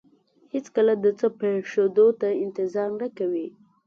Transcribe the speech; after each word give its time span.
هېڅکله 0.53 0.93
د 1.03 1.05
څه 1.19 1.27
پېښېدو 1.39 2.07
ته 2.19 2.29
انتظار 2.43 2.89
نه 3.01 3.07
کوي. 3.17 3.47